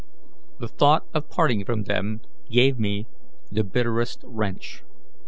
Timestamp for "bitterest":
3.63-4.21